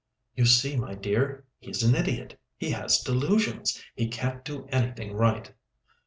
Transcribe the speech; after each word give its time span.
"You 0.35 0.47
see, 0.47 0.77
my 0.77 0.95
dear, 0.95 1.45
he's 1.59 1.83
an 1.83 1.93
idiot. 1.93 2.39
He 2.57 2.71
has 2.71 3.01
delusions; 3.01 3.79
he 3.95 4.07
can't 4.07 4.43
do 4.43 4.65
anything 4.71 5.13
right." 5.13 5.53